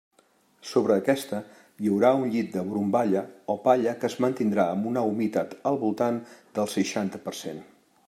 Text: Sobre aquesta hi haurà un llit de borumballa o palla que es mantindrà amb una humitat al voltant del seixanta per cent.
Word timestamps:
Sobre 0.69 0.95
aquesta 1.01 1.41
hi 1.83 1.91
haurà 1.91 2.09
un 2.21 2.31
llit 2.35 2.49
de 2.55 2.63
borumballa 2.71 3.23
o 3.55 3.59
palla 3.69 3.95
que 4.01 4.11
es 4.13 4.19
mantindrà 4.27 4.69
amb 4.73 4.91
una 4.95 5.07
humitat 5.13 5.57
al 5.73 5.81
voltant 5.87 6.23
del 6.59 6.77
seixanta 6.79 7.27
per 7.29 7.41
cent. 7.47 7.67